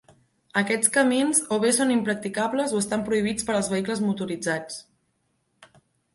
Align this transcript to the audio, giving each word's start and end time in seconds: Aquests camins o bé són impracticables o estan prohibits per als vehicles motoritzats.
Aquests 0.59 0.89
camins 0.95 1.41
o 1.57 1.59
bé 1.65 1.71
són 1.79 1.93
impracticables 1.97 2.73
o 2.79 2.81
estan 2.85 3.05
prohibits 3.11 3.49
per 3.51 3.57
als 3.59 3.71
vehicles 3.75 4.03
motoritzats. 4.09 4.83